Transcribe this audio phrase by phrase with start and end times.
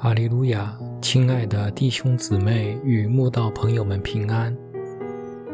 [0.00, 0.72] 哈利路亚，
[1.02, 4.56] 亲爱的弟兄姊妹与慕道朋友们平安。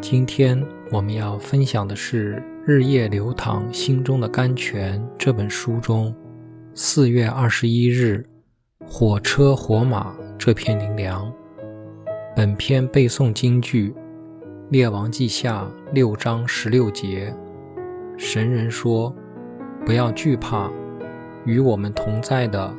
[0.02, 0.62] 今天
[0.92, 2.34] 我们要分享的是
[2.66, 6.14] 《日夜流淌心中的甘泉》这本书中
[6.74, 8.22] 四月二十一日
[8.86, 11.32] 《火车火马》这篇灵粮。
[12.36, 13.92] 本篇背诵金句：
[14.68, 17.34] 《列王记下》六章十六节。
[18.18, 19.10] 神人说
[19.86, 20.70] ：“不要惧怕，
[21.46, 22.70] 与我们同在的。”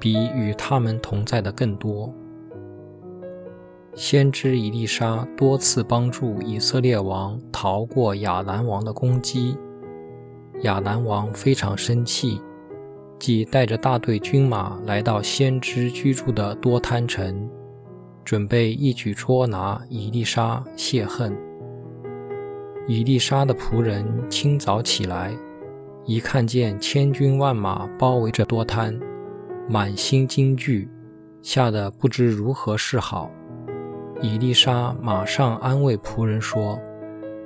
[0.00, 2.12] 比与他们同在的更多。
[3.94, 9.56] 先知以利沙多次帮助以色列王逃过亚兰王的攻击，
[10.62, 12.40] 亚兰王非常生气，
[13.18, 17.50] 即带着大队军马来到先知居住的多滩城，
[18.24, 21.36] 准备一举捉拿以利沙泄恨。
[22.86, 25.32] 以利沙的仆人清早起来，
[26.06, 28.98] 一看见千军万马包围着多滩。
[29.70, 30.88] 满心惊惧，
[31.42, 33.30] 吓得不知如何是好。
[34.20, 36.76] 伊丽莎马上安慰仆人说：“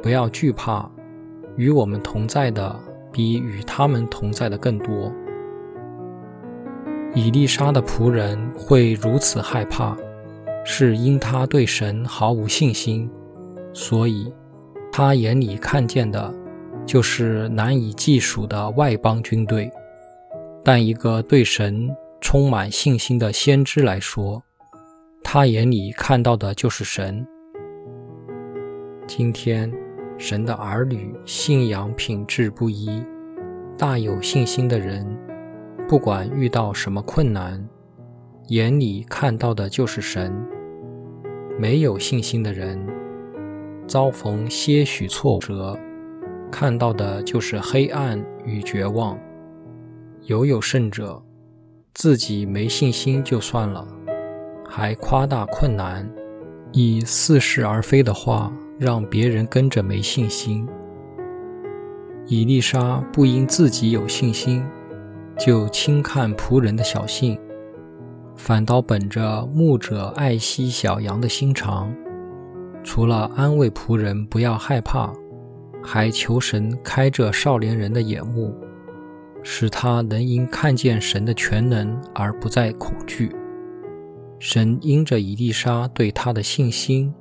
[0.02, 0.90] 不要惧怕，
[1.54, 2.74] 与我们同在的
[3.12, 5.12] 比与他们同在的更多。”
[7.14, 9.94] 伊丽莎的仆人会如此害怕，
[10.64, 13.06] 是因他对神毫无信心，
[13.74, 14.32] 所以
[14.90, 16.32] 他眼里看见的
[16.86, 19.70] 就是难以计数的外邦军队。
[20.64, 24.42] 但一个对神，充满信心的先知来说，
[25.22, 27.24] 他眼里看到的就是神。
[29.06, 29.70] 今天，
[30.16, 33.04] 神的儿女信仰品质不一，
[33.76, 35.06] 大有信心的人，
[35.86, 37.62] 不管遇到什么困难，
[38.48, 40.32] 眼里看到的就是神；
[41.58, 42.84] 没有信心的人，
[43.86, 45.78] 遭逢些许挫折，
[46.50, 49.16] 看到的就是黑暗与绝望。
[50.22, 51.22] 犹有甚者。
[51.94, 53.86] 自己没信心就算了，
[54.68, 56.10] 还夸大困难，
[56.72, 60.68] 以似是而非的话让别人跟着没信心。
[62.26, 64.66] 伊丽莎不因自己有信心，
[65.38, 67.38] 就轻看仆人的小信，
[68.34, 71.94] 反倒本着牧者爱惜小羊的心肠，
[72.82, 75.12] 除了安慰仆人不要害怕，
[75.80, 78.52] 还求神开着少年人的眼目。
[79.46, 83.30] 使他能因看见神的全能而不再恐惧。
[84.40, 87.14] 神因着以丽莎对他的信心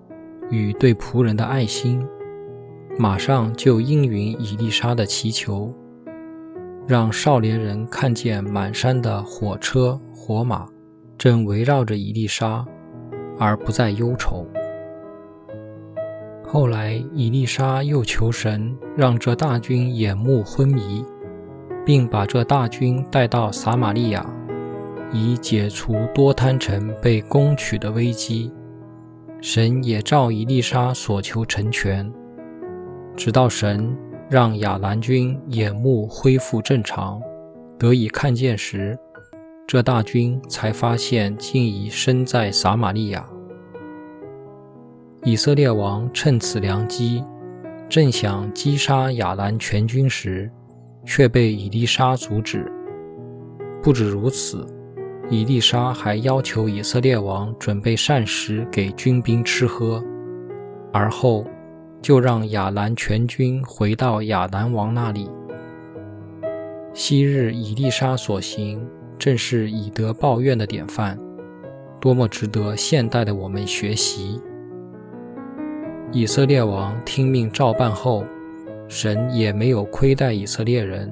[0.50, 2.04] 与对仆人的爱心，
[2.98, 5.74] 马上就应允以丽莎的祈求，
[6.88, 10.66] 让少年人看见满山的火车火马
[11.18, 12.66] 正围绕着以丽莎，
[13.38, 14.48] 而不再忧愁。
[16.46, 21.06] 后来，伊丽莎又求神让这大军眼目昏迷。
[21.86, 24.26] 并把这大军带到撒玛利亚，
[25.12, 28.52] 以解除多滩城被攻取的危机。
[29.42, 32.10] 神也照以利沙所求成全，
[33.16, 33.94] 直到神
[34.30, 37.22] 让亚兰军眼目恢复正常，
[37.78, 38.98] 得以看见时，
[39.68, 43.28] 这大军才发现竟已身在撒玛利亚。
[45.24, 47.24] 以色列王趁此良机，
[47.90, 50.50] 正想击杀亚兰全军时。
[51.06, 52.72] 却被伊丽莎阻止。
[53.81, 54.66] 不止如此，
[55.30, 60.03] 伊丽莎还要求以色列王准备膳食给军兵吃喝，
[60.92, 61.46] 而后
[62.02, 65.30] 就让亚兰全军回到亚兰王那里。
[66.94, 68.86] 昔日伊丽莎所行，
[69.18, 71.18] 正是以德报怨的典范，
[72.00, 74.40] 多么值得现代的我们学习！
[76.12, 78.24] 以色列王听命照办后。
[78.96, 81.12] 神也没有亏待以色列人，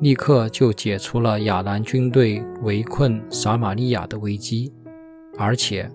[0.00, 4.72] 立刻就解除了亚兰军队围困撒玛利亚的危机，
[5.36, 5.86] 而且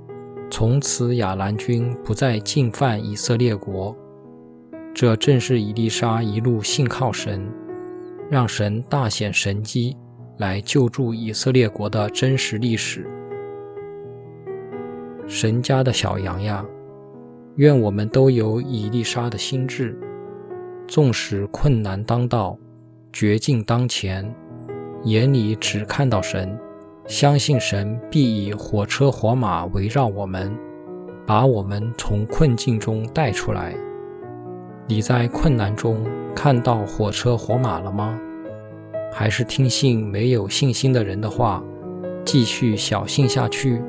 [0.52, 3.98] 从此亚兰军不再进犯以色列国。
[4.94, 7.44] 这正是以利沙一路信靠神，
[8.30, 9.98] 让神大显神机
[10.38, 13.10] 来救助以色列国的真实历史。
[15.26, 16.64] 神家的小羊呀，
[17.56, 20.00] 愿我们都有以利沙的心智。
[20.88, 22.58] 纵使困难当道，
[23.12, 24.34] 绝境当前，
[25.04, 26.58] 眼里只看到神，
[27.08, 30.56] 相信神必以火车火马围绕我们，
[31.26, 33.74] 把我们从困境中带出来。
[34.88, 38.20] 你在困难中看到火车火马了吗？
[39.12, 41.64] 还是听信没有信心的人的话，
[42.26, 43.82] 继续小信下去？